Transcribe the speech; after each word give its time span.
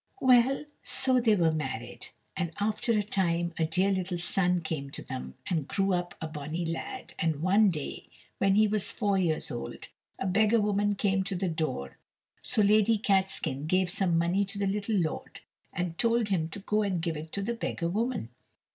Well, 0.19 0.65
so 0.81 1.19
they 1.21 1.35
were 1.35 1.51
married, 1.51 2.07
and 2.35 2.51
after 2.59 2.93
a 2.93 3.03
time 3.03 3.53
a 3.59 3.67
dear 3.67 3.91
little 3.91 4.17
son 4.17 4.61
came 4.61 4.89
to 4.89 5.03
them, 5.03 5.35
and 5.47 5.67
grew 5.67 5.93
up 5.93 6.15
a 6.19 6.27
bonny 6.27 6.65
lad; 6.65 7.13
and 7.19 7.43
one 7.43 7.69
day, 7.69 8.07
when 8.39 8.55
he 8.55 8.65
was 8.67 8.91
four 8.91 9.19
years 9.19 9.51
old, 9.51 9.89
a 10.17 10.25
beggar 10.25 10.59
woman 10.59 10.95
came 10.95 11.23
to 11.25 11.35
the 11.35 11.49
door, 11.49 11.99
so 12.41 12.63
Lady 12.63 12.97
Catskin 12.97 13.67
gave 13.67 13.91
some 13.91 14.17
money 14.17 14.43
to 14.43 14.57
the 14.57 14.65
little 14.65 14.95
lord 14.97 15.41
and 15.71 15.99
told 15.99 16.29
him 16.29 16.49
to 16.49 16.57
go 16.57 16.81
and 16.81 16.99
give 16.99 17.15
it 17.15 17.31
to 17.33 17.43
the 17.43 17.53
beggar 17.53 17.87
woman. 17.87 18.29